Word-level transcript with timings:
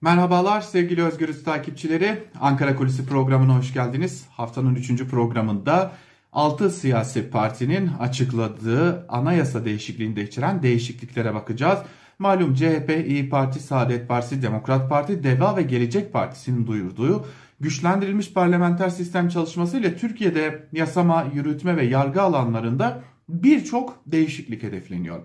Merhabalar 0.00 0.60
sevgili 0.60 1.04
Özgürüz 1.04 1.44
takipçileri. 1.44 2.22
Ankara 2.40 2.76
Kulisi 2.76 3.06
programına 3.06 3.58
hoş 3.58 3.74
geldiniz. 3.74 4.26
Haftanın 4.30 4.74
3. 4.74 5.04
programında 5.04 5.92
6 6.32 6.70
siyasi 6.70 7.30
partinin 7.30 7.90
açıkladığı 8.00 9.06
anayasa 9.08 9.64
değişikliğinde 9.64 10.22
içeren 10.22 10.62
değişikliklere 10.62 11.34
bakacağız. 11.34 11.78
Malum 12.18 12.54
CHP, 12.54 13.06
İyi 13.06 13.28
Parti, 13.28 13.60
Saadet 13.60 14.08
Partisi, 14.08 14.42
Demokrat 14.42 14.90
Parti, 14.90 15.24
DEVA 15.24 15.56
ve 15.56 15.62
Gelecek 15.62 16.12
Partisi'nin 16.12 16.66
duyurduğu 16.66 17.26
güçlendirilmiş 17.60 18.32
parlamenter 18.32 18.90
sistem 18.90 19.28
çalışması 19.28 19.78
ile 19.78 19.96
Türkiye'de 19.96 20.68
yasama, 20.72 21.26
yürütme 21.34 21.76
ve 21.76 21.84
yargı 21.84 22.22
alanlarında 22.22 23.02
birçok 23.28 24.02
değişiklik 24.06 24.62
hedefleniyor. 24.62 25.20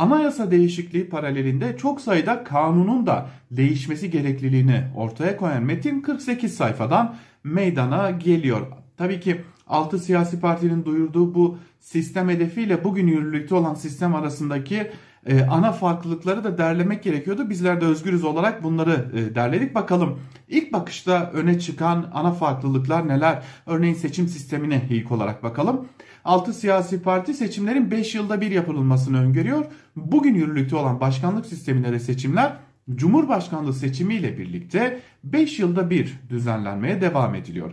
Anayasa 0.00 0.50
değişikliği 0.50 1.08
paralelinde 1.08 1.76
çok 1.76 2.00
sayıda 2.00 2.44
kanunun 2.44 3.06
da 3.06 3.28
değişmesi 3.50 4.10
gerekliliğini 4.10 4.82
ortaya 4.96 5.36
koyan 5.36 5.62
metin 5.62 6.00
48 6.00 6.54
sayfadan 6.54 7.16
meydana 7.44 8.10
geliyor. 8.10 8.66
Tabii 8.96 9.20
ki 9.20 9.40
6 9.70 9.98
siyasi 9.98 10.40
partinin 10.40 10.84
duyurduğu 10.84 11.34
bu 11.34 11.58
sistem 11.80 12.28
hedefiyle 12.28 12.84
bugün 12.84 13.06
yürürlükte 13.06 13.54
olan 13.54 13.74
sistem 13.74 14.14
arasındaki 14.14 14.90
e, 15.26 15.42
ana 15.42 15.72
farklılıkları 15.72 16.44
da 16.44 16.58
derlemek 16.58 17.02
gerekiyordu. 17.02 17.50
Bizler 17.50 17.80
de 17.80 17.84
özgürüz 17.84 18.24
olarak 18.24 18.62
bunları 18.62 19.10
e, 19.14 19.34
derledik. 19.34 19.74
Bakalım 19.74 20.18
ilk 20.48 20.72
bakışta 20.72 21.30
öne 21.34 21.58
çıkan 21.60 22.10
ana 22.14 22.32
farklılıklar 22.32 23.08
neler? 23.08 23.42
Örneğin 23.66 23.94
seçim 23.94 24.28
sistemine 24.28 24.82
ilk 24.90 25.12
olarak 25.12 25.42
bakalım. 25.42 25.88
6 26.24 26.52
siyasi 26.52 27.02
parti 27.02 27.34
seçimlerin 27.34 27.90
5 27.90 28.14
yılda 28.14 28.40
bir 28.40 28.50
yapılmasını 28.50 29.22
öngörüyor. 29.22 29.64
Bugün 29.96 30.34
yürürlükte 30.34 30.76
olan 30.76 31.00
başkanlık 31.00 31.46
sisteminde 31.46 31.92
de 31.92 31.98
seçimler 31.98 32.56
Cumhurbaşkanlığı 32.94 33.74
seçimiyle 33.74 34.38
birlikte 34.38 35.00
5 35.24 35.58
yılda 35.58 35.90
bir 35.90 36.20
düzenlenmeye 36.30 37.00
devam 37.00 37.34
ediliyor. 37.34 37.72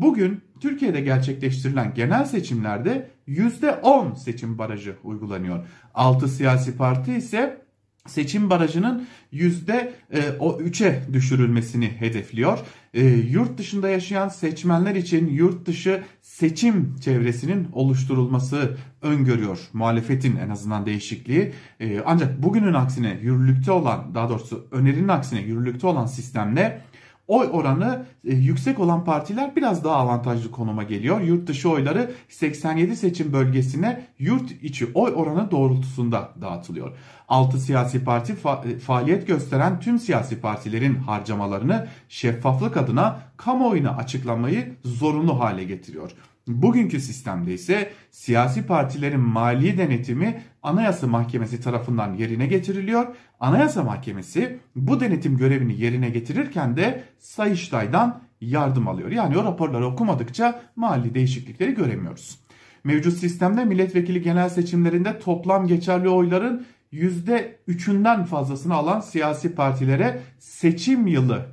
Bugün 0.00 0.40
Türkiye'de 0.60 1.00
gerçekleştirilen 1.00 1.94
genel 1.94 2.24
seçimlerde 2.24 3.10
%10 3.28 4.16
seçim 4.16 4.58
barajı 4.58 4.96
uygulanıyor. 5.04 5.66
6 5.94 6.28
siyasi 6.28 6.76
parti 6.76 7.14
ise 7.14 7.64
seçim 8.06 8.50
barajının 8.50 9.06
%3'e 9.32 11.02
düşürülmesini 11.12 11.88
hedefliyor. 11.88 12.58
E, 12.94 13.04
yurt 13.06 13.58
dışında 13.58 13.88
yaşayan 13.88 14.28
seçmenler 14.28 14.94
için 14.94 15.28
yurt 15.28 15.66
dışı 15.66 16.02
seçim 16.22 16.96
çevresinin 16.96 17.68
oluşturulması 17.72 18.76
öngörüyor. 19.02 19.58
Muhalefetin 19.72 20.36
en 20.36 20.48
azından 20.48 20.86
değişikliği. 20.86 21.52
E, 21.80 22.00
ancak 22.06 22.42
bugünün 22.42 22.74
aksine 22.74 23.18
yürürlükte 23.22 23.72
olan 23.72 24.14
daha 24.14 24.28
doğrusu 24.28 24.66
önerinin 24.70 25.08
aksine 25.08 25.40
yürürlükte 25.40 25.86
olan 25.86 26.06
sistemle 26.06 26.82
oy 27.28 27.48
oranı 27.52 28.06
e, 28.24 28.34
yüksek 28.34 28.80
olan 28.80 29.04
partiler 29.04 29.56
biraz 29.56 29.84
daha 29.84 29.96
avantajlı 29.96 30.50
konuma 30.50 30.82
geliyor. 30.82 31.20
Yurt 31.20 31.48
dışı 31.48 31.70
oyları 31.70 32.10
87 32.28 32.96
seçim 32.96 33.32
bölgesine 33.32 34.06
yurt 34.18 34.50
içi 34.62 34.86
oy 34.94 35.12
oranı 35.16 35.50
doğrultusunda 35.50 36.30
dağıtılıyor. 36.40 36.92
6 37.28 37.58
siyasi 37.58 38.04
parti 38.04 38.32
fa- 38.32 38.72
e, 38.72 38.78
faaliyet 38.78 39.26
gösteren 39.26 39.80
tüm 39.80 39.98
siyasi 39.98 40.40
partilerin 40.40 40.94
harcamalarını 40.94 41.86
şeffaflık 42.08 42.76
adına 42.76 43.20
kamuoyuna 43.36 43.90
açıklamayı 43.96 44.74
zorunlu 44.84 45.40
hale 45.40 45.64
getiriyor. 45.64 46.10
Bugünkü 46.48 47.00
sistemde 47.00 47.54
ise 47.54 47.90
siyasi 48.10 48.66
partilerin 48.66 49.20
mali 49.20 49.78
denetimi 49.78 50.42
Anayasa 50.62 51.06
Mahkemesi 51.06 51.60
tarafından 51.60 52.14
yerine 52.14 52.46
getiriliyor. 52.46 53.06
Anayasa 53.40 53.82
Mahkemesi 53.82 54.58
bu 54.76 55.00
denetim 55.00 55.36
görevini 55.36 55.80
yerine 55.80 56.10
getirirken 56.10 56.76
de 56.76 57.04
Sayıştay'dan 57.18 58.20
yardım 58.40 58.88
alıyor. 58.88 59.10
Yani 59.10 59.38
o 59.38 59.44
raporları 59.44 59.86
okumadıkça 59.86 60.60
mali 60.76 61.14
değişiklikleri 61.14 61.74
göremiyoruz. 61.74 62.38
Mevcut 62.84 63.18
sistemde 63.18 63.64
milletvekili 63.64 64.22
genel 64.22 64.48
seçimlerinde 64.48 65.18
toplam 65.18 65.66
geçerli 65.66 66.08
oyların 66.08 66.66
%3'ünden 66.92 68.24
fazlasını 68.24 68.74
alan 68.74 69.00
siyasi 69.00 69.54
partilere 69.54 70.20
seçim 70.38 71.06
yılı 71.06 71.46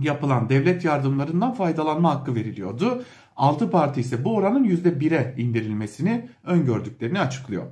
yapılan 0.00 0.48
devlet 0.48 0.84
yardımlarından 0.84 1.54
faydalanma 1.54 2.14
hakkı 2.14 2.34
veriliyordu. 2.34 3.04
6 3.36 3.70
parti 3.70 4.00
ise 4.00 4.24
bu 4.24 4.34
oranın 4.34 4.64
%1'e 4.64 5.34
indirilmesini 5.38 6.28
öngördüklerini 6.44 7.20
açıklıyor. 7.20 7.66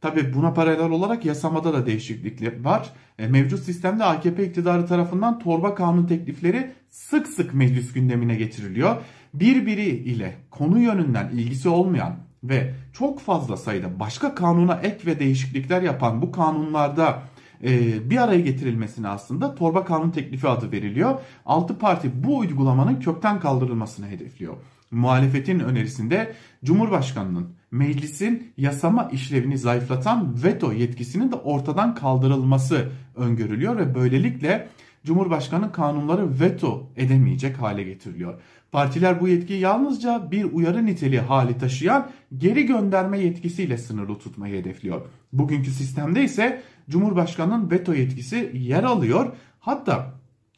Tabi 0.00 0.34
buna 0.34 0.52
paralel 0.52 0.90
olarak 0.90 1.24
yasamada 1.24 1.72
da 1.74 1.86
değişiklikler 1.86 2.64
var. 2.64 2.90
E, 3.18 3.26
mevcut 3.26 3.60
sistemde 3.60 4.04
AKP 4.04 4.46
iktidarı 4.46 4.86
tarafından 4.86 5.38
torba 5.38 5.74
kanun 5.74 6.06
teklifleri 6.06 6.70
sık 6.90 7.26
sık 7.26 7.54
meclis 7.54 7.92
gündemine 7.92 8.34
getiriliyor. 8.34 8.96
Birbiri 9.34 9.88
ile 9.88 10.34
konu 10.50 10.78
yönünden 10.78 11.28
ilgisi 11.28 11.68
olmayan 11.68 12.16
ve 12.44 12.74
çok 12.92 13.20
fazla 13.20 13.56
sayıda 13.56 14.00
başka 14.00 14.34
kanuna 14.34 14.74
ek 14.74 15.06
ve 15.06 15.18
değişiklikler 15.18 15.82
yapan 15.82 16.22
bu 16.22 16.32
kanunlarda 16.32 17.22
e, 17.64 17.70
bir 18.10 18.22
araya 18.22 18.40
getirilmesine 18.40 19.08
aslında 19.08 19.54
torba 19.54 19.84
kanun 19.84 20.10
teklifi 20.10 20.48
adı 20.48 20.72
veriliyor. 20.72 21.20
6 21.46 21.78
parti 21.78 22.10
bu 22.24 22.38
uygulamanın 22.38 23.00
kökten 23.00 23.40
kaldırılmasını 23.40 24.08
hedefliyor. 24.08 24.56
Muhalefetin 24.94 25.60
önerisinde 25.60 26.34
Cumhurbaşkanının 26.64 27.48
meclisin 27.70 28.52
yasama 28.56 29.08
işlevini 29.12 29.58
zayıflatan 29.58 30.42
veto 30.44 30.72
yetkisinin 30.72 31.32
de 31.32 31.36
ortadan 31.36 31.94
kaldırılması 31.94 32.88
öngörülüyor 33.16 33.76
ve 33.76 33.94
böylelikle 33.94 34.68
Cumhurbaşkanı 35.04 35.72
kanunları 35.72 36.40
veto 36.40 36.90
edemeyecek 36.96 37.60
hale 37.60 37.82
getiriliyor. 37.82 38.40
Partiler 38.72 39.20
bu 39.20 39.28
yetkiyi 39.28 39.60
yalnızca 39.60 40.30
bir 40.30 40.44
uyarı 40.44 40.86
niteliği 40.86 41.20
hali 41.20 41.58
taşıyan 41.58 42.10
geri 42.38 42.66
gönderme 42.66 43.18
yetkisiyle 43.18 43.78
sınırlı 43.78 44.18
tutmayı 44.18 44.60
hedefliyor. 44.60 45.00
Bugünkü 45.32 45.70
sistemde 45.70 46.24
ise 46.24 46.62
Cumhurbaşkanının 46.90 47.70
veto 47.70 47.94
yetkisi 47.94 48.50
yer 48.54 48.84
alıyor. 48.84 49.32
Hatta 49.60 50.14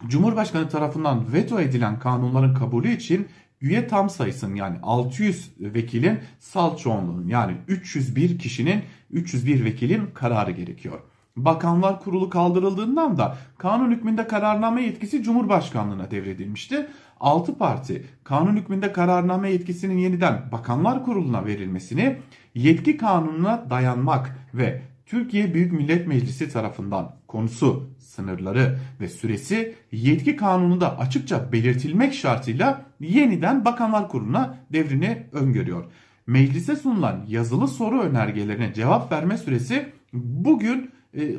Cumhurbaşkanı 0.06 0.68
tarafından 0.68 1.32
veto 1.32 1.60
edilen 1.60 1.98
kanunların 1.98 2.54
kabulü 2.54 2.92
için 2.92 3.26
üye 3.66 3.88
tam 3.88 4.10
sayısının 4.10 4.54
yani 4.54 4.76
600 4.82 5.50
vekilin 5.60 6.18
salt 6.38 6.78
çoğunluğunun 6.78 7.28
yani 7.28 7.56
301 7.68 8.38
kişinin 8.38 8.82
301 9.10 9.64
vekilin 9.64 10.06
kararı 10.14 10.50
gerekiyor. 10.50 10.98
Bakanlar 11.36 12.00
Kurulu 12.00 12.30
kaldırıldığından 12.30 13.18
da 13.18 13.36
kanun 13.58 13.90
hükmünde 13.90 14.26
kararname 14.26 14.82
yetkisi 14.82 15.22
Cumhurbaşkanlığına 15.22 16.10
devredilmişti. 16.10 16.86
6 17.20 17.58
parti 17.58 18.06
kanun 18.24 18.56
hükmünde 18.56 18.92
kararname 18.92 19.50
yetkisinin 19.50 19.98
yeniden 19.98 20.52
Bakanlar 20.52 21.04
Kurulu'na 21.04 21.46
verilmesini 21.46 22.16
yetki 22.54 22.96
kanununa 22.96 23.70
dayanmak 23.70 24.38
ve 24.54 24.82
Türkiye 25.06 25.54
Büyük 25.54 25.72
Millet 25.72 26.06
Meclisi 26.06 26.48
tarafından 26.48 27.16
konusu, 27.28 27.90
sınırları 27.98 28.78
ve 29.00 29.08
süresi 29.08 29.74
yetki 29.92 30.36
kanununda 30.36 30.98
açıkça 30.98 31.52
belirtilmek 31.52 32.14
şartıyla 32.14 32.86
yeniden 33.00 33.64
Bakanlar 33.64 34.08
Kurulu'na 34.08 34.58
devrini 34.72 35.26
öngörüyor. 35.32 35.84
Meclise 36.26 36.76
sunulan 36.76 37.24
yazılı 37.28 37.68
soru 37.68 38.00
önergelerine 38.00 38.74
cevap 38.74 39.12
verme 39.12 39.38
süresi 39.38 39.92
bugün 40.12 40.90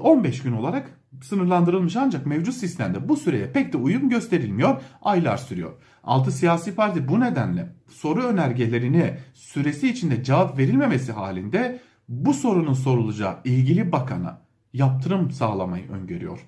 15 0.01 0.39
e, 0.39 0.43
gün 0.43 0.51
olarak 0.51 0.91
sınırlandırılmış 1.21 1.95
ancak 1.95 2.25
mevcut 2.25 2.53
sistemde 2.53 3.09
bu 3.09 3.17
süreye 3.17 3.51
pek 3.51 3.73
de 3.73 3.77
uyum 3.77 4.09
gösterilmiyor, 4.09 4.81
aylar 5.01 5.37
sürüyor. 5.37 5.71
Altı 6.03 6.31
siyasi 6.31 6.75
parti 6.75 7.07
bu 7.07 7.19
nedenle 7.19 7.69
soru 7.89 8.23
önergelerini 8.23 9.13
süresi 9.33 9.89
içinde 9.89 10.23
cevap 10.23 10.57
verilmemesi 10.57 11.11
halinde 11.11 11.79
bu 12.09 12.33
sorunun 12.33 12.73
sorulacağı 12.73 13.37
ilgili 13.45 13.91
bakana 13.91 14.41
yaptırım 14.73 15.31
sağlamayı 15.31 15.91
öngörüyor. 15.91 16.39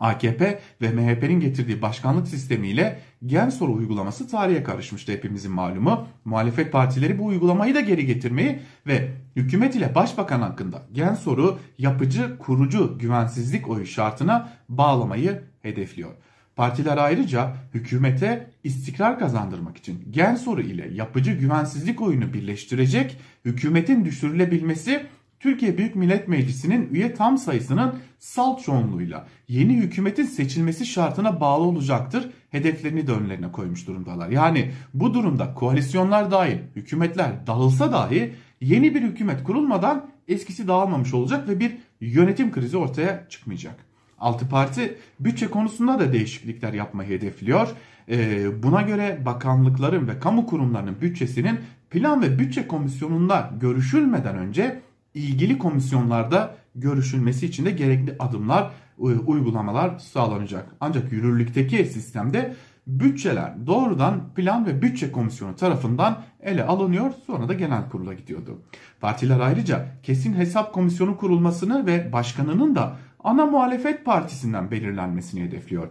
AKP 0.00 0.60
ve 0.82 0.90
MHP'nin 0.90 1.40
getirdiği 1.40 1.82
başkanlık 1.82 2.28
sistemiyle 2.28 3.00
gen 3.26 3.50
soru 3.50 3.72
uygulaması 3.72 4.28
tarihe 4.28 4.62
karışmıştı 4.62 5.12
hepimizin 5.12 5.52
malumu. 5.52 6.06
Muhalefet 6.24 6.72
partileri 6.72 7.18
bu 7.18 7.26
uygulamayı 7.26 7.74
da 7.74 7.80
geri 7.80 8.06
getirmeyi 8.06 8.58
ve 8.86 9.10
hükümet 9.36 9.74
ile 9.74 9.94
başbakan 9.94 10.40
hakkında 10.40 10.82
gen 10.92 11.14
soru 11.14 11.58
yapıcı 11.78 12.38
kurucu 12.38 12.98
güvensizlik 12.98 13.68
oyu 13.68 13.86
şartına 13.86 14.48
bağlamayı 14.68 15.42
hedefliyor. 15.62 16.10
Partiler 16.56 16.96
ayrıca 16.96 17.56
hükümete 17.74 18.50
istikrar 18.64 19.18
kazandırmak 19.18 19.76
için 19.76 20.08
gen 20.10 20.34
soru 20.34 20.60
ile 20.60 20.94
yapıcı 20.94 21.32
güvensizlik 21.32 22.00
oyunu 22.00 22.32
birleştirecek 22.32 23.18
hükümetin 23.44 24.04
düşürülebilmesi 24.04 25.06
Türkiye 25.42 25.78
Büyük 25.78 25.96
Millet 25.96 26.28
Meclisi'nin 26.28 26.94
üye 26.94 27.14
tam 27.14 27.38
sayısının 27.38 27.94
salt 28.18 28.64
çoğunluğuyla 28.64 29.26
yeni 29.48 29.76
hükümetin 29.76 30.24
seçilmesi 30.24 30.86
şartına 30.86 31.40
bağlı 31.40 31.64
olacaktır. 31.64 32.30
Hedeflerini 32.50 33.06
de 33.06 33.12
önlerine 33.12 33.52
koymuş 33.52 33.86
durumdalar. 33.86 34.28
Yani 34.28 34.70
bu 34.94 35.14
durumda 35.14 35.54
koalisyonlar 35.54 36.30
dahil 36.30 36.58
hükümetler 36.76 37.46
dağılsa 37.46 37.92
dahi 37.92 38.34
yeni 38.60 38.94
bir 38.94 39.02
hükümet 39.02 39.44
kurulmadan 39.44 40.10
eskisi 40.28 40.68
dağılmamış 40.68 41.14
olacak 41.14 41.48
ve 41.48 41.60
bir 41.60 41.72
yönetim 42.00 42.52
krizi 42.52 42.76
ortaya 42.76 43.26
çıkmayacak. 43.28 43.91
Altı 44.22 44.48
parti 44.48 44.98
bütçe 45.20 45.46
konusunda 45.46 45.98
da 45.98 46.12
değişiklikler 46.12 46.72
yapmayı 46.72 47.10
hedefliyor. 47.10 47.68
Ee, 48.08 48.62
buna 48.62 48.82
göre 48.82 49.22
bakanlıkların 49.24 50.08
ve 50.08 50.18
kamu 50.18 50.46
kurumlarının 50.46 50.96
bütçesinin 51.00 51.60
plan 51.90 52.22
ve 52.22 52.38
bütçe 52.38 52.66
komisyonunda 52.66 53.50
görüşülmeden 53.60 54.36
önce 54.36 54.80
ilgili 55.14 55.58
komisyonlarda 55.58 56.54
görüşülmesi 56.74 57.46
için 57.46 57.64
de 57.64 57.70
gerekli 57.70 58.16
adımlar, 58.18 58.70
e, 58.98 59.02
uygulamalar 59.02 59.98
sağlanacak. 59.98 60.66
Ancak 60.80 61.12
yürürlükteki 61.12 61.84
sistemde 61.84 62.54
bütçeler 62.86 63.66
doğrudan 63.66 64.34
plan 64.34 64.66
ve 64.66 64.82
bütçe 64.82 65.12
komisyonu 65.12 65.56
tarafından 65.56 66.22
ele 66.40 66.64
alınıyor 66.64 67.12
sonra 67.26 67.48
da 67.48 67.52
genel 67.52 67.88
kurula 67.88 68.14
gidiyordu. 68.14 68.62
Partiler 69.00 69.40
ayrıca 69.40 69.86
kesin 70.02 70.34
hesap 70.34 70.72
komisyonu 70.72 71.16
kurulmasını 71.16 71.86
ve 71.86 72.12
başkanının 72.12 72.74
da 72.74 72.96
ana 73.24 73.46
muhalefet 73.46 74.04
partisinden 74.04 74.70
belirlenmesini 74.70 75.42
hedefliyor. 75.42 75.90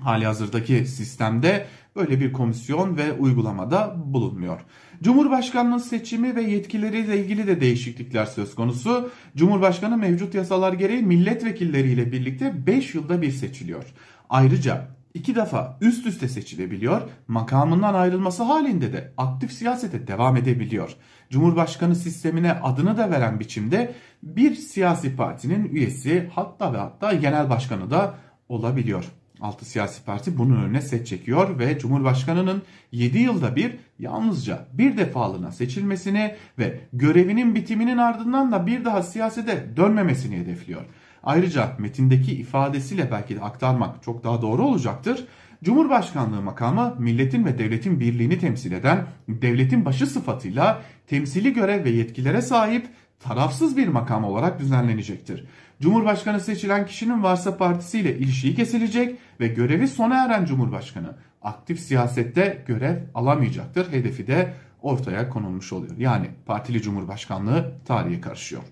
Hali 0.00 0.26
hazırdaki 0.26 0.86
sistemde 0.86 1.66
böyle 1.96 2.20
bir 2.20 2.32
komisyon 2.32 2.96
ve 2.96 3.12
uygulamada 3.12 3.94
bulunmuyor. 3.96 4.60
Cumhurbaşkanlığı 5.02 5.80
seçimi 5.80 6.36
ve 6.36 6.42
yetkileriyle 6.42 7.18
ilgili 7.20 7.46
de 7.46 7.60
değişiklikler 7.60 8.26
söz 8.26 8.54
konusu. 8.54 9.10
Cumhurbaşkanı 9.36 9.96
mevcut 9.96 10.34
yasalar 10.34 10.72
gereği 10.72 11.02
milletvekilleriyle 11.02 12.12
birlikte 12.12 12.66
5 12.66 12.94
yılda 12.94 13.22
bir 13.22 13.30
seçiliyor. 13.30 13.84
Ayrıca 14.30 14.95
iki 15.16 15.34
defa 15.34 15.78
üst 15.80 16.06
üste 16.06 16.28
seçilebiliyor, 16.28 17.02
makamından 17.28 17.94
ayrılması 17.94 18.42
halinde 18.42 18.92
de 18.92 19.12
aktif 19.16 19.52
siyasete 19.52 20.06
devam 20.06 20.36
edebiliyor. 20.36 20.96
Cumhurbaşkanı 21.30 21.96
sistemine 21.96 22.52
adını 22.52 22.96
da 22.98 23.10
veren 23.10 23.40
biçimde 23.40 23.94
bir 24.22 24.54
siyasi 24.54 25.16
partinin 25.16 25.64
üyesi 25.64 26.30
hatta 26.34 26.72
ve 26.72 26.78
hatta 26.78 27.12
genel 27.12 27.50
başkanı 27.50 27.90
da 27.90 28.14
olabiliyor. 28.48 29.04
Altı 29.40 29.64
siyasi 29.64 30.04
parti 30.04 30.38
bunun 30.38 30.64
önüne 30.64 30.80
set 30.80 31.06
çekiyor 31.06 31.58
ve 31.58 31.78
Cumhurbaşkanı'nın 31.78 32.62
7 32.92 33.18
yılda 33.18 33.56
bir 33.56 33.76
yalnızca 33.98 34.66
bir 34.72 34.96
defalığına 34.96 35.52
seçilmesini 35.52 36.34
ve 36.58 36.80
görevinin 36.92 37.54
bitiminin 37.54 37.98
ardından 37.98 38.52
da 38.52 38.66
bir 38.66 38.84
daha 38.84 39.02
siyasete 39.02 39.76
dönmemesini 39.76 40.36
hedefliyor. 40.36 40.82
Ayrıca 41.26 41.72
metindeki 41.78 42.32
ifadesiyle 42.32 43.10
belki 43.10 43.36
de 43.36 43.40
aktarmak 43.40 44.02
çok 44.02 44.24
daha 44.24 44.42
doğru 44.42 44.62
olacaktır. 44.62 45.26
Cumhurbaşkanlığı 45.64 46.42
makamı 46.42 46.96
milletin 46.98 47.44
ve 47.44 47.58
devletin 47.58 48.00
birliğini 48.00 48.38
temsil 48.38 48.72
eden 48.72 49.06
devletin 49.28 49.84
başı 49.84 50.06
sıfatıyla 50.06 50.82
temsili 51.06 51.52
görev 51.52 51.84
ve 51.84 51.90
yetkilere 51.90 52.42
sahip 52.42 52.88
tarafsız 53.20 53.76
bir 53.76 53.88
makam 53.88 54.24
olarak 54.24 54.60
düzenlenecektir. 54.60 55.44
Cumhurbaşkanı 55.80 56.40
seçilen 56.40 56.86
kişinin 56.86 57.22
varsa 57.22 57.56
partisiyle 57.56 58.18
ilişiği 58.18 58.54
kesilecek 58.54 59.18
ve 59.40 59.48
görevi 59.48 59.88
sona 59.88 60.24
eren 60.24 60.44
Cumhurbaşkanı 60.44 61.16
aktif 61.42 61.80
siyasette 61.80 62.64
görev 62.66 62.96
alamayacaktır. 63.14 63.92
Hedefi 63.92 64.26
de 64.26 64.54
ortaya 64.82 65.28
konulmuş 65.28 65.72
oluyor. 65.72 65.96
Yani 65.98 66.30
partili 66.46 66.82
cumhurbaşkanlığı 66.82 67.72
tarihe 67.86 68.20
karışıyor. 68.20 68.62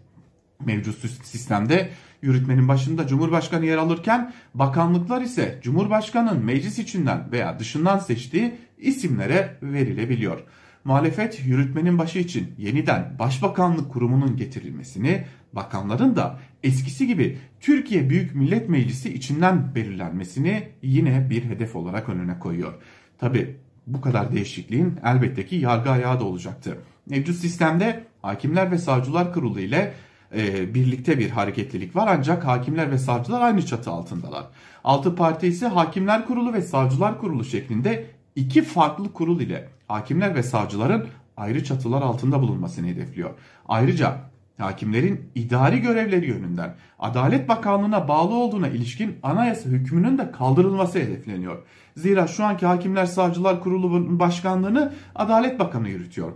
Mevcut 0.67 1.27
sistemde 1.27 1.91
yürütmenin 2.23 2.69
başında 2.69 3.07
Cumhurbaşkanı 3.07 3.67
yer 3.67 3.79
alırken 3.79 4.33
bakanlıklar 4.55 5.23
ise 5.23 5.59
Cumhurbaşkanı'nın 5.63 6.45
meclis 6.45 6.79
içinden 6.79 7.33
veya 7.33 7.59
dışından 7.59 7.99
seçtiği 7.99 8.55
isimlere 8.79 9.57
verilebiliyor. 9.63 10.41
Muhalefet 10.85 11.47
yürütmenin 11.47 11.99
başı 11.99 12.19
için 12.19 12.55
yeniden 12.59 13.17
Başbakanlık 13.19 13.93
Kurumu'nun 13.93 14.37
getirilmesini, 14.37 15.25
bakanların 15.53 16.17
da 16.17 16.39
eskisi 16.63 17.07
gibi 17.07 17.39
Türkiye 17.61 18.11
Büyük 18.11 18.35
Millet 18.35 18.69
Meclisi 18.69 19.15
içinden 19.15 19.75
belirlenmesini 19.75 20.69
yine 20.83 21.31
bir 21.31 21.45
hedef 21.45 21.77
olarak 21.77 22.09
önüne 22.09 22.39
koyuyor. 22.39 22.75
Tabi 23.19 23.57
bu 23.87 24.01
kadar 24.01 24.33
değişikliğin 24.33 24.95
elbette 25.05 25.47
ki 25.47 25.57
yargı 25.57 25.91
ayağı 25.91 26.21
da 26.21 26.25
olacaktı. 26.25 26.79
Mevcut 27.11 27.37
sistemde 27.37 28.05
Hakimler 28.23 28.71
ve 28.71 28.79
Savcılar 28.79 29.33
Kurulu 29.33 29.61
ile 29.61 29.93
e, 30.37 30.75
birlikte 30.75 31.19
bir 31.19 31.31
hareketlilik 31.31 31.97
var 31.97 32.09
ancak 32.19 32.47
hakimler 32.47 32.91
ve 32.91 32.99
savcılar 32.99 33.41
aynı 33.41 33.67
çatı 33.67 33.91
altındalar. 33.91 34.47
Altı 34.85 35.17
parti 35.17 35.47
ise 35.47 35.67
Hakimler 35.67 36.27
Kurulu 36.27 36.53
ve 36.53 36.63
Savcılar 36.63 37.21
Kurulu 37.21 37.45
şeklinde 37.45 38.07
iki 38.37 38.63
farklı 38.63 39.13
kurul 39.13 39.41
ile 39.41 39.69
hakimler 39.89 40.35
ve 40.35 40.43
savcıların 40.43 41.07
ayrı 41.37 41.65
çatılar 41.65 42.03
altında 42.03 42.43
bulunmasını 42.43 42.87
hedefliyor. 42.87 43.31
Ayrıca 43.69 44.17
hakimlerin 44.59 45.31
idari 45.35 45.81
görevleri 45.81 46.27
yönünden 46.27 46.75
Adalet 46.99 47.49
Bakanlığı'na 47.49 48.09
bağlı 48.09 48.35
olduğuna 48.35 48.69
ilişkin 48.69 49.17
anayasa 49.23 49.69
hükmünün 49.69 50.19
de 50.19 50.33
kaldırılması 50.33 50.99
hedefleniyor. 50.99 51.63
Zira 51.97 52.27
şu 52.27 52.45
anki 52.45 52.67
Hakimler 52.67 53.07
Savcılar 53.07 53.61
Kurulu 53.61 54.19
başkanlığını 54.19 54.93
Adalet 55.15 55.59
Bakanı 55.61 55.89
yürütüyor. 55.89 56.33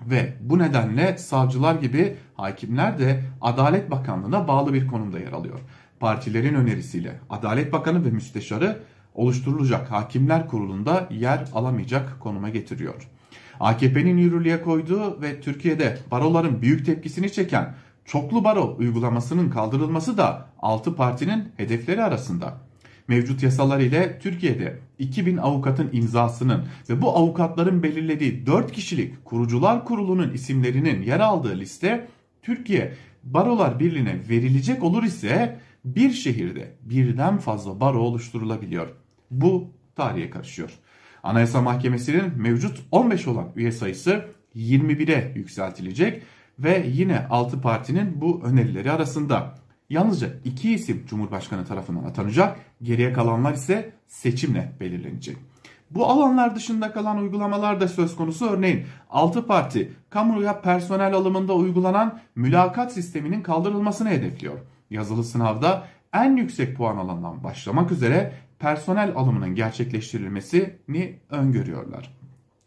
Ve 0.00 0.34
bu 0.40 0.58
nedenle 0.58 1.18
savcılar 1.18 1.74
gibi 1.74 2.16
hakimler 2.34 2.98
de 2.98 3.22
Adalet 3.40 3.90
Bakanlığı'na 3.90 4.48
bağlı 4.48 4.74
bir 4.74 4.86
konumda 4.86 5.18
yer 5.18 5.32
alıyor. 5.32 5.60
Partilerin 6.00 6.54
önerisiyle 6.54 7.20
Adalet 7.30 7.72
Bakanı 7.72 8.04
ve 8.04 8.10
Müsteşarı 8.10 8.82
oluşturulacak 9.14 9.90
Hakimler 9.90 10.48
Kurulu'nda 10.48 11.08
yer 11.10 11.44
alamayacak 11.54 12.20
konuma 12.20 12.48
getiriyor. 12.48 13.08
AKP'nin 13.60 14.18
yürürlüğe 14.18 14.62
koyduğu 14.62 15.22
ve 15.22 15.40
Türkiye'de 15.40 15.98
baroların 16.10 16.62
büyük 16.62 16.86
tepkisini 16.86 17.32
çeken 17.32 17.74
çoklu 18.04 18.44
baro 18.44 18.76
uygulamasının 18.78 19.50
kaldırılması 19.50 20.18
da 20.18 20.48
6 20.58 20.94
partinin 20.94 21.52
hedefleri 21.56 22.02
arasında. 22.04 22.65
Mevcut 23.08 23.42
yasalar 23.42 23.80
ile 23.80 24.18
Türkiye'de 24.18 24.78
2000 24.98 25.36
avukatın 25.36 25.90
imzasının 25.92 26.64
ve 26.88 27.02
bu 27.02 27.16
avukatların 27.16 27.82
belirlediği 27.82 28.46
4 28.46 28.72
kişilik 28.72 29.24
kurucular 29.24 29.84
kurulunun 29.84 30.32
isimlerinin 30.32 31.02
yer 31.02 31.20
aldığı 31.20 31.58
liste 31.58 32.08
Türkiye 32.42 32.92
Barolar 33.24 33.80
Birliği'ne 33.80 34.20
verilecek 34.28 34.82
olur 34.82 35.02
ise 35.02 35.58
bir 35.84 36.12
şehirde 36.12 36.76
birden 36.82 37.38
fazla 37.38 37.80
baro 37.80 37.98
oluşturulabiliyor. 37.98 38.88
Bu 39.30 39.70
tarihe 39.96 40.30
karışıyor. 40.30 40.70
Anayasa 41.22 41.62
Mahkemesi'nin 41.62 42.32
mevcut 42.36 42.78
15 42.90 43.28
olan 43.28 43.48
üye 43.56 43.72
sayısı 43.72 44.24
21'e 44.56 45.32
yükseltilecek 45.34 46.22
ve 46.58 46.86
yine 46.88 47.26
6 47.26 47.60
partinin 47.60 48.20
bu 48.20 48.42
önerileri 48.44 48.92
arasında. 48.92 49.65
Yalnızca 49.90 50.28
iki 50.44 50.74
isim 50.74 51.04
Cumhurbaşkanı 51.06 51.64
tarafından 51.64 52.04
atanacak, 52.04 52.58
geriye 52.82 53.12
kalanlar 53.12 53.54
ise 53.54 53.92
seçimle 54.06 54.72
belirlenecek. 54.80 55.36
Bu 55.90 56.06
alanlar 56.06 56.56
dışında 56.56 56.92
kalan 56.92 57.18
uygulamalar 57.18 57.80
da 57.80 57.88
söz 57.88 58.16
konusu. 58.16 58.46
Örneğin 58.46 58.86
6 59.10 59.46
parti 59.46 59.92
kamuya 60.10 60.60
personel 60.60 61.14
alımında 61.14 61.54
uygulanan 61.54 62.20
mülakat 62.34 62.92
sisteminin 62.92 63.42
kaldırılmasını 63.42 64.08
hedefliyor. 64.08 64.58
Yazılı 64.90 65.24
sınavda 65.24 65.84
en 66.12 66.36
yüksek 66.36 66.76
puan 66.76 66.96
alandan 66.96 67.44
başlamak 67.44 67.92
üzere 67.92 68.32
personel 68.58 69.12
alımının 69.16 69.54
gerçekleştirilmesini 69.54 71.18
öngörüyorlar. 71.30 72.16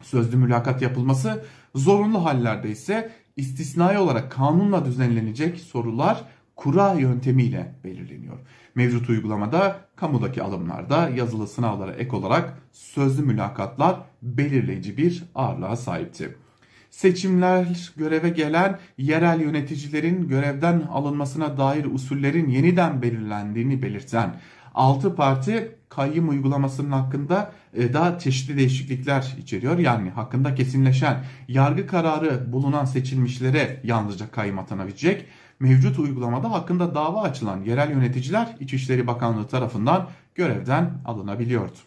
Sözlü 0.02 0.36
mülakat 0.36 0.82
yapılması 0.82 1.44
zorunlu 1.74 2.24
hallerde 2.24 2.70
ise 2.70 3.12
istisnai 3.36 3.98
olarak 3.98 4.32
kanunla 4.32 4.84
düzenlenecek 4.84 5.60
sorular 5.60 6.24
kura 6.60 6.94
yöntemiyle 6.94 7.74
belirleniyor. 7.84 8.38
Mevcut 8.74 9.08
uygulamada 9.08 9.80
kamudaki 9.96 10.42
alımlarda 10.42 11.08
yazılı 11.08 11.48
sınavlara 11.48 11.92
ek 11.92 12.16
olarak 12.16 12.58
sözlü 12.72 13.22
mülakatlar 13.22 13.96
belirleyici 14.22 14.96
bir 14.96 15.24
ağırlığa 15.34 15.76
sahipti. 15.76 16.36
Seçimler 16.90 17.92
göreve 17.96 18.28
gelen 18.28 18.78
yerel 18.98 19.40
yöneticilerin 19.40 20.28
görevden 20.28 20.80
alınmasına 20.80 21.58
dair 21.58 21.84
usullerin 21.84 22.48
yeniden 22.48 23.02
belirlendiğini 23.02 23.82
belirten 23.82 24.34
6 24.74 25.14
parti 25.14 25.78
kayyum 25.90 26.28
uygulamasının 26.28 26.90
hakkında 26.92 27.52
e, 27.74 27.92
daha 27.92 28.18
çeşitli 28.18 28.56
değişiklikler 28.56 29.36
içeriyor. 29.38 29.78
Yani 29.78 30.10
hakkında 30.10 30.54
kesinleşen 30.54 31.24
yargı 31.48 31.86
kararı 31.86 32.52
bulunan 32.52 32.84
seçilmişlere 32.84 33.80
yalnızca 33.84 34.30
kayyum 34.30 34.58
atanabilecek. 34.58 35.26
Mevcut 35.60 35.98
uygulamada 35.98 36.52
hakkında 36.52 36.94
dava 36.94 37.22
açılan 37.22 37.62
yerel 37.62 37.90
yöneticiler 37.90 38.56
İçişleri 38.60 39.06
Bakanlığı 39.06 39.46
tarafından 39.46 40.08
görevden 40.34 40.90
alınabiliyordu. 41.04 41.78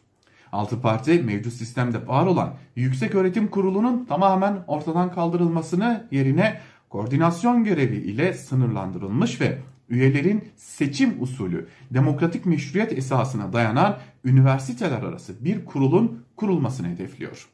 Altı 0.51 0.81
parti 0.81 1.13
mevcut 1.13 1.53
sistemde 1.53 2.07
var 2.07 2.25
olan 2.25 2.53
Yüksek 2.75 3.15
Öğretim 3.15 3.47
Kurulu'nun 3.47 4.05
tamamen 4.05 4.63
ortadan 4.67 5.11
kaldırılmasını 5.11 6.07
yerine 6.11 6.59
koordinasyon 6.89 7.63
görevi 7.63 7.95
ile 7.95 8.33
sınırlandırılmış 8.33 9.41
ve 9.41 9.59
üyelerin 9.93 10.49
seçim 10.55 11.23
usulü 11.23 11.67
demokratik 11.91 12.45
meşruiyet 12.45 12.97
esasına 12.97 13.53
dayanan 13.53 13.97
üniversiteler 14.25 15.01
arası 15.01 15.45
bir 15.45 15.65
kurulun 15.65 16.25
kurulmasını 16.35 16.87
hedefliyor. 16.87 17.47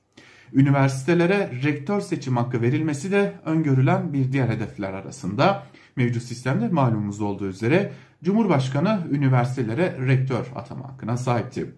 Üniversitelere 0.54 1.52
rektör 1.64 2.02
seçim 2.02 2.38
hakkı 2.38 2.62
verilmesi 2.62 3.12
de 3.12 3.34
öngörülen 3.46 4.14
bir 4.14 4.32
diğer 4.32 4.48
hedefler 4.48 4.94
arasında. 4.94 5.64
Mevcut 5.96 6.24
sistemde 6.24 6.68
malumumuz 6.68 7.22
olduğu 7.22 7.48
üzere 7.48 7.92
Cumhurbaşkanı 8.24 9.00
üniversitelere 9.12 9.98
rektör 10.08 10.46
atama 10.56 10.90
hakkına 10.90 11.18
sahipti. 11.18 11.76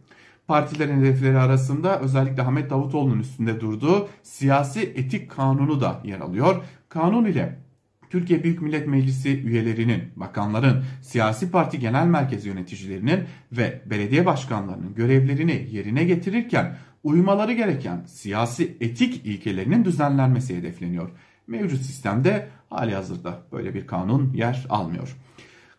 Partilerin 0.47 0.99
hedefleri 0.99 1.37
arasında 1.37 1.99
özellikle 1.99 2.41
Ahmet 2.43 2.69
Davutoğlu'nun 2.69 3.19
üstünde 3.19 3.61
durduğu 3.61 4.07
siyasi 4.23 4.81
etik 4.81 5.31
kanunu 5.31 5.81
da 5.81 6.01
yer 6.03 6.19
alıyor. 6.19 6.63
Kanun 6.89 7.25
ile 7.25 7.59
Türkiye 8.11 8.43
Büyük 8.43 8.61
Millet 8.61 8.87
Meclisi 8.87 9.41
üyelerinin, 9.41 10.03
bakanların, 10.15 10.83
siyasi 11.01 11.51
parti 11.51 11.79
genel 11.79 12.05
merkez 12.05 12.45
yöneticilerinin 12.45 13.19
ve 13.51 13.81
belediye 13.85 14.25
başkanlarının 14.25 14.95
görevlerini 14.95 15.67
yerine 15.71 16.03
getirirken 16.03 16.77
uymaları 17.03 17.53
gereken 17.53 18.03
siyasi 18.05 18.77
etik 18.81 19.25
ilkelerinin 19.25 19.85
düzenlenmesi 19.85 20.57
hedefleniyor. 20.57 21.09
Mevcut 21.47 21.81
sistemde 21.81 22.47
hali 22.69 22.95
hazırda 22.95 23.39
böyle 23.51 23.73
bir 23.73 23.87
kanun 23.87 24.33
yer 24.33 24.65
almıyor. 24.69 25.17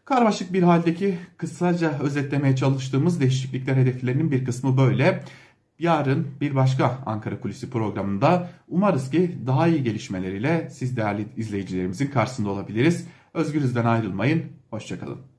Karmaşık 0.05 0.53
bir 0.53 0.63
haldeki 0.63 1.19
kısaca 1.37 1.99
özetlemeye 1.99 2.57
çalıştığımız 2.57 3.21
değişiklikler 3.21 3.77
hedeflerinin 3.77 4.31
bir 4.31 4.45
kısmı 4.45 4.77
böyle. 4.77 5.23
Yarın 5.83 6.27
bir 6.41 6.55
başka 6.55 6.99
Ankara 7.07 7.41
Kulisi 7.41 7.71
programında 7.71 8.51
umarız 8.69 9.11
ki 9.11 9.39
daha 9.47 9.69
iyi 9.69 9.83
gelişmeleriyle 9.83 10.71
siz 10.71 10.97
değerli 10.97 11.27
izleyicilerimizin 11.37 12.07
karşısında 12.07 12.51
olabiliriz. 12.51 13.07
Özgürüz'den 13.35 13.85
ayrılmayın. 13.85 14.45
Hoşçakalın. 14.71 15.32